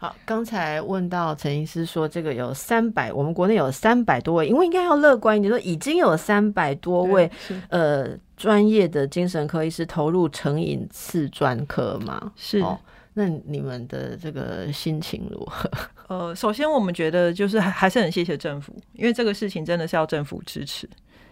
[0.01, 7.29] 好，刚才问到陈医师说，这个有三百，我们国内有三百多位，因为应该要乐观一点，说已经有三百多位
[7.69, 12.31] 呃专业的精神科医师投入成瘾次专科嘛。
[12.35, 12.79] 是哦，
[13.13, 15.69] 那你们的这个心情如何？
[16.09, 20.89] 呃，首先我们觉得就是还还是很谢谢政府，因为这个事情真的是要政府支持，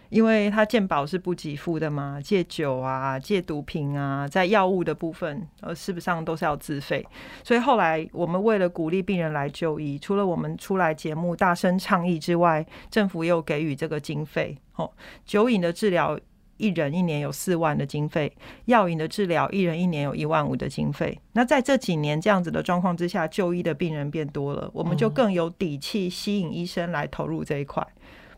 [0.10, 7.06] 因为他健保是不给付的嘛，戒酒啊、戒毒品啊，在药物的部分，呃，事实上都是要自费。
[7.44, 14.58] 所以后来我们为了鼓励病人来就医，除了我们出来节目大声倡议之外，政府也有给予这个经费。
[14.76, 14.92] 哦，
[15.26, 16.20] 酒瘾的治疗。
[16.62, 21.18] 一人一年有四万的经费，药瘾的治疗一人一年有一万五的经费。
[21.32, 27.82] 那在这几年这样子的状况之下，就医的病人变多了，我们就更有底气吸引医生来投入这一块。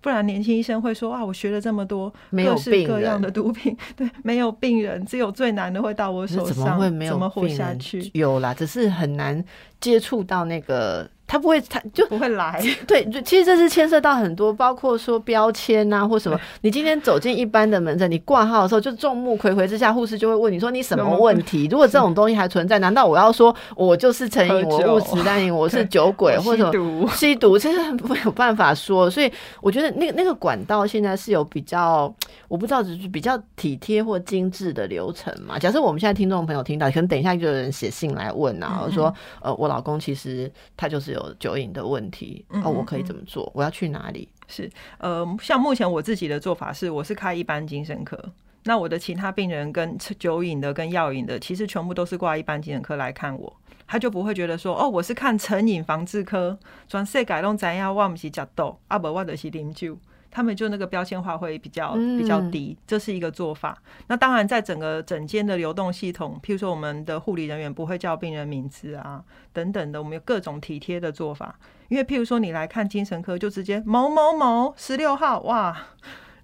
[0.01, 8.09] 不然年轻医生会说啊，我学了这么多各式各样的毒品， 对，没有病人，只有最难的会到我手怎上，么会没有怎么活下去？
[8.13, 9.43] 有啦，只是很难
[9.79, 16.38] 接触到那个，他不会，他就不会来， 对，就其实这是牵涉到很多，包括说标签啊或什么。
[16.60, 21.70] 你今天走进一般的门诊，你挂号的时候，就众目睽睽之下，护士就会问你说你什么问题？
[21.72, 27.58] 如果这种东西还存在，难道我要说我就是成瘾，我误食单瘾，我是酒鬼或者吸毒吸毒？
[27.58, 29.10] 这是没有办法说。
[29.10, 32.13] 所以我觉得那个那个管道现在是有比较，
[32.50, 35.58] 我不知道就是比较体贴或精致的流程嘛。
[35.58, 43.51] 假设我们现在听众朋友听到，可能等一下就有人写信来问啊，嗯说呃我老公其实他就是有酒瘾的问题，嗯哦我可以怎么做？
[43.53, 44.29] 我要去哪里？
[44.47, 48.17] 是，呃，像目前我自己的做法是，我是开一般精神科。
[48.63, 53.51] 那我的其他病人跟酒瘾的、跟药瘾的，其实全部都是挂一般精神科来看我，
[53.88, 56.57] 他就不会觉得说，哦，我是看成瘾防治科，
[56.88, 59.97] 转世界拢知影我不是食毒，啊不我就是啉酒。
[60.32, 63.78] 他们就那个标签化会比较比较低，这是一个做法。
[64.08, 71.60] 那当然，在整个整间的流动系统，譬如说我们的护理人员不会叫病人名字啊，等等的，我们有各种体贴的做法。
[71.89, 75.78] 因为譬如说你来看精神科，就直接某某某十六号，哇，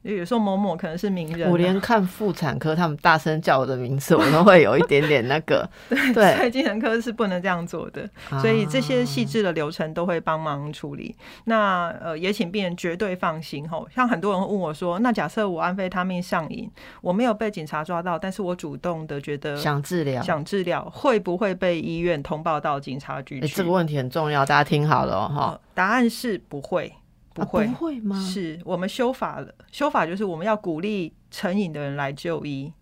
[0.03, 5.69] 有时候某某可能是名人啊、我连看妇产科，他们大声叫我的名字，我都会有一点点那个。
[5.89, 8.09] 对所，以精神科是不能这样做的，
[8.41, 11.15] 所以这些细致的流程都会帮忙处理。
[11.45, 13.87] 那呃，也请病人绝对放心吼。
[13.93, 16.69] 像很多人问我说，那假设我安非他命上瘾，
[17.01, 23.47] 我没有被警察抓到，但是我主动的觉得想治疗，想治疗，会不会被医院通报到警察局去？
[23.47, 26.91] 欸这个问题很重要，大家听好了哦哈、呃答案是不会，
[27.37, 28.19] 不会，啊不会吗？
[28.19, 32.73] 是我们修法了，修法就是我们要鼓励成瘾的人来就医。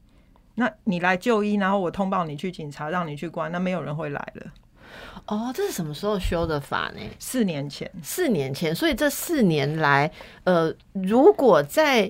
[0.56, 4.46] 那你来就医，然后我通报你去警察，让你去关，那没有人会来了。
[5.26, 7.02] 哦，这是什么时候修的法呢？
[7.20, 10.10] 四年前，四年前，所以这四年来，
[10.46, 12.06] 呃，如果在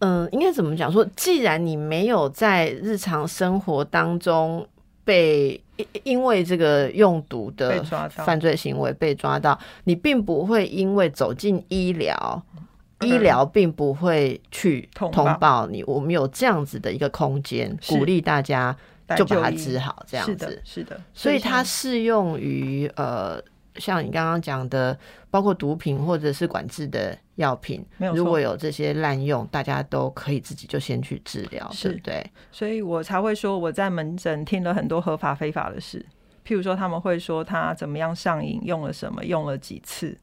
[0.00, 1.04] 嗯、呃应该怎么讲说？
[1.14, 4.66] 既然你没有在日常生活当中
[5.04, 12.42] 被因因为这个用毒的犯罪行为被抓到，你并不会因为走进医疗。
[12.56, 12.62] 嗯
[13.00, 18.74] 医疗并不会去通报你，我们有这样子的一个空间，鼓励大家
[19.14, 20.62] 就把它治好，这样是子的，。
[20.64, 20.98] 是的。
[21.12, 23.38] 所以它适用于呃，
[23.76, 24.98] 像你刚刚讲的，
[25.30, 27.84] 包括毒品或者是管制的药品
[28.14, 32.30] 如果有这些滥用，大家都可以自己就先去治疗，是对不对？
[32.52, 36.04] 所以我才会说我在门诊听了很多合法非法的事，
[36.46, 40.16] 譬如说他们会说他怎么样上瘾，用了什么，用了几次，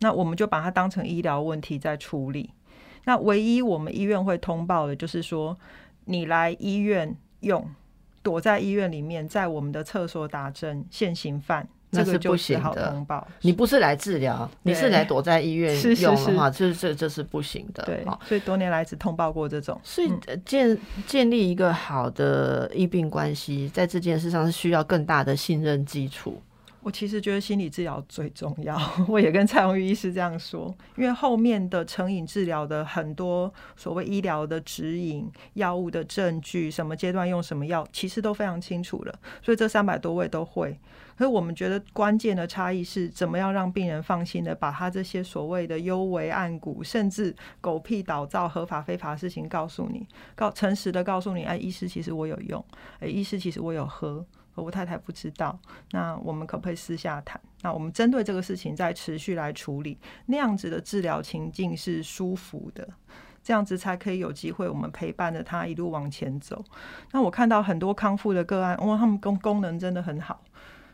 [0.00, 2.50] 那我们就把它当成医疗问题在处理。
[3.04, 5.56] 那唯一我们医院会通报的就是说，
[6.04, 7.66] 你来医院用，
[8.22, 11.66] 躲在医院里面，在我们的厕所打针，现行犯。
[11.90, 17.82] 这个就只好行的通报，你不是来治疗，你是来躲在医院 是是用的话，这这这是不行的。
[17.84, 19.80] 对，所以多年来只通报过这种。
[19.82, 26.40] 所以呃建建立一个好的医病关系，在这件事上是需要更大的信任基础。
[26.82, 28.74] 我其实觉得心理治疗最重要，
[29.06, 40.78] 我也跟蔡荣玉医师这样说，因为后面的成瘾治疗的很多所谓医疗的指引、药物的证据、什么阶段用什么药，其实都非常清楚了，所以这三百多位都会。
[41.20, 52.64] 所以我们觉得关键的差异是怎么样让病人放心的把他这些所谓的幽微暗谷，甚至狗屁倒灶、合法非法的事情告诉你，告诚实的告诉你，哎，医师其实我有用，
[53.00, 54.24] 哎，医师其实我有喝。
[54.54, 55.58] 我太太不知道，
[55.90, 57.38] 那我们可不可以私下谈？
[57.60, 62.86] 那我们针对这个事情再持续来处理，那样子的治疗情境是舒服的，
[63.42, 66.62] 这样子才可以有机会我们陪伴着他一路往前走。
[67.12, 70.42] 那我看到很多康复的个案，哇，他们功功能真的很好，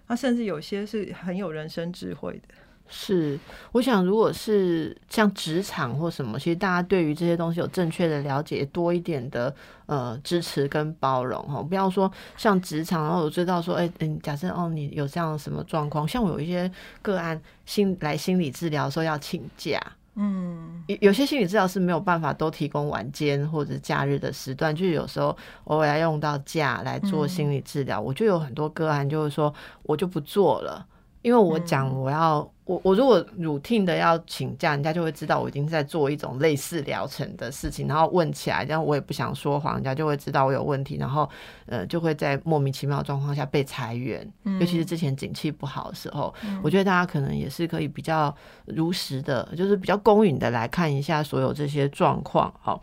[0.06, 2.54] 他甚至有些是很有人生智慧的。
[2.88, 3.36] 是，
[3.72, 9.52] 我想如果是像职场或什么，其实大家对于这些东西有正确的了解，多一点的
[9.86, 16.70] 呃支持跟包容哈，不要说像职场，然后我知道说，哎，嗯，假设哦你有这样什么状况，像我有一些
[17.02, 19.80] 个案心来心理治疗说要请假，
[20.16, 29.52] 嗯，有有些心理治疗是没有办法都提供晚间或者假日的时段，就是有时候偶尔要用到假来做心理治疗，我就有很多个案就是说
[29.82, 30.86] 我就不做了。
[31.22, 41.30] 因为我讲我要我我如果 routine 的要请假，人家就会知道我已经在做一种类似疗程的事情，然后问起来，然后我也不想说谎，人家就会知道我有问题，然后
[41.66, 44.28] 呃就会在莫名其妙的状况下被裁员，
[44.60, 52.52] 尤其是之前景气不好的时候，我觉得大家可能也是可以比较如实的，就是比较公允的来看一下所有这些状况。
[52.60, 52.82] 好，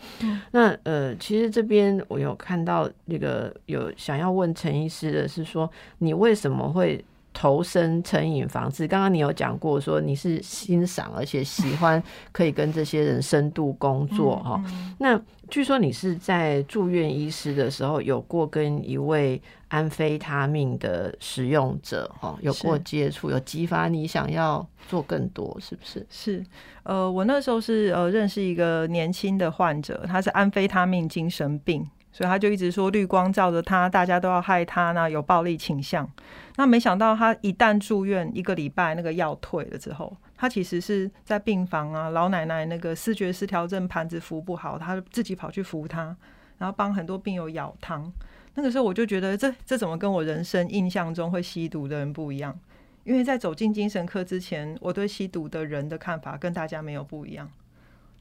[0.52, 7.04] 那呃其实这边我有看到那个有想要问陈医师的是说，你为什么会？
[7.34, 14.64] 投身成瘾防治，刚刚你有讲过，说你是欣赏而且喜欢可以跟这些人深度工作哈。
[15.00, 15.20] 那
[15.50, 26.06] 据说你是在住院医师的时候有过跟一位安非他命的使用者哈有过接触，有激发你想要做更多，是不是？
[26.10, 26.46] 是，
[26.84, 31.88] 呃，我那时候是呃认识一个年轻的患者，他是安非他命精神病。
[32.14, 36.10] 所以他就一直说绿光照着他，大家都要害他呢，有暴力倾向。
[36.56, 46.16] 那没想到他一旦住院一个礼拜，那个药退了之后，他其实是在病房啊，老奶奶那个视觉失调症盘子扶不好，他自己跑去扶他，
[46.60, 48.10] 然后帮很多病友舀汤。
[48.54, 52.56] 那个时候我就觉得，这这怎么跟我人生印象中会吸毒的人不一样？
[53.04, 57.50] 因为在走进精神科之前，我对吸毒的人的看法跟大家没有不一样。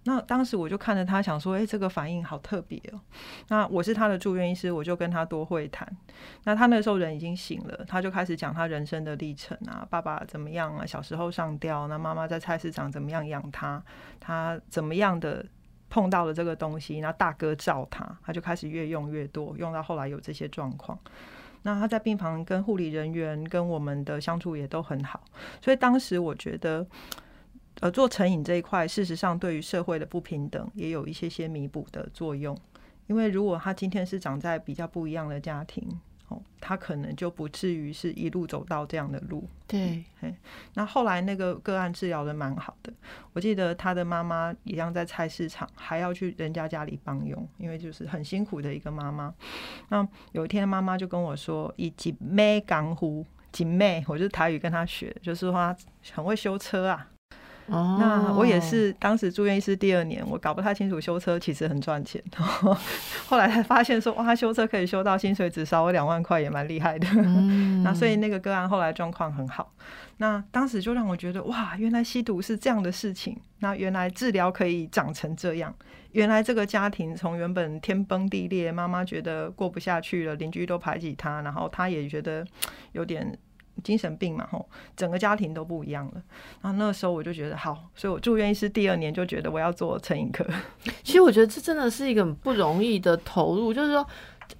[0.05, 3.01] 那当时我就看着他，想说：“哎，这个反应好特别哦。”
[3.49, 5.89] 那我是他的住院医师，我就跟他多会谈。
[6.43, 13.81] 那他那时候人已经醒了，他就开始讲他人生的历程啊，爸爸怎么样啊，小时候上吊，那妈妈在菜市场怎么样养他，
[14.19, 15.47] 他怎么样的
[15.89, 20.99] 碰到了这个东西，那大哥照他，他就开始越用越多，用到后来有这些状况。
[21.63, 25.23] 那他在病房跟护理人员跟我们的相处也都很好，
[25.61, 26.85] 所以当时我觉得。
[27.81, 32.57] 呃，做成瘾这一块，事实上对于社会的不平等也有一些些弥补的作用。
[33.09, 35.87] 因为如果他今天是长在比较不一样的家庭，
[36.29, 39.47] 哦，他可能就不至于是一路走到这样的路。
[39.67, 40.05] 对，
[40.75, 42.93] 那后来那个个案治疗的蛮好的，
[43.33, 49.35] 我记得他的妈妈一样在菜市场，还要去人家家里帮佣，因为就是很辛苦的一个妈妈。
[49.89, 55.77] 那有一天妈妈就跟我说：“以及妹港湖锦妹，我就台语跟他学，就是说他
[56.13, 57.09] 很会修车啊。”
[57.69, 62.23] 那我也是，当时住院医师第二年，我搞不太清楚修车其实很赚钱，
[63.27, 67.07] 后来才发现说哇，修车可以修到薪水只少我两万块，也蛮厉害的。
[67.83, 69.73] 那所以那个个案后来状况很好。
[70.19, 73.37] 那当时就让我觉得哇，原来吸毒是这样的事情。
[73.61, 75.75] 那原来治疗可以长成这样。
[76.11, 82.45] 原来这个家庭从原本天崩地裂，妈妈觉得过不下去了，邻居都排挤他，然后他也觉得
[82.93, 83.39] 有点。
[83.83, 84.67] 精神病嘛，吼，
[84.97, 86.23] 整个家庭都不一样了。
[86.61, 90.45] 然后那个时候我就觉得好，所以我住院医师第二年就觉得我要做成瘾科。
[91.03, 94.07] 其实我觉得这真的是一个不容易的投入，就是说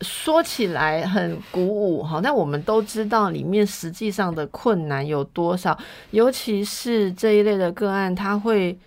[0.01, 5.79] 说起来很鼓舞哈，但我们都知道里面实际上的困难有多少，
[6.11, 8.79] 尤其是这一类的个案，他会。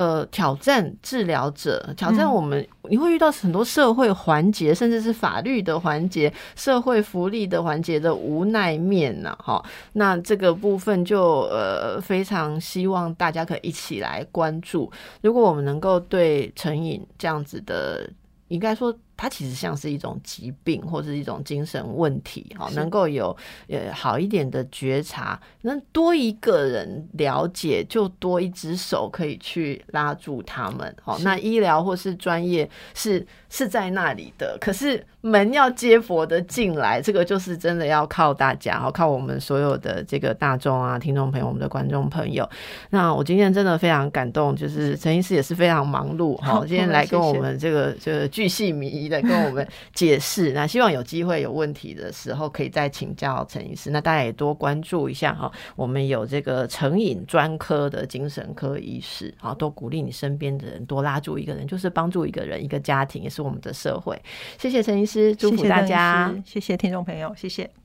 [0.00, 9.62] 呃，挑战治疗者，挑战我们，你会遇到很多社会环节，甚至是法律的环节、社会福利的环节的无奈面呢，哈。
[9.92, 14.90] 那这个部分就呃，非常希望大家可以一起来关注。
[15.20, 18.08] 如果我们能够对成瘾这样子的，
[18.48, 18.96] 应该说。
[19.20, 23.36] 它其实像是一种疾病或者一种精神问题，哈，能够有
[23.68, 42.48] 呃好一点的觉察，那多一个人了解，就多一只手可以去拉住他们，好，那医疗或是专业是是在那里的，可是门要接佛的进来，这个就是真的要靠大家，好，靠我们所有的这个大众啊，听众朋友，我们的观众朋友。
[42.88, 49.10] 那我今天真的非常感动，就是陈医师也是非常忙碌，好， 今天来跟我们这个这个巨细靡遗。
[49.10, 53.90] 的跟我们解释，那希望有机会有问题的时候，可以再请教陈医师。
[53.90, 64.20] 那大家也多关注一下哈，我们有这个成瘾专科的精神科医师，好，多鼓励你身边的人，多拉住一个人，就是帮助一个人，一个家庭，也是我们的社会。
[64.58, 67.79] 谢谢陈医师，祝福大家，谢谢听众朋友，谢谢。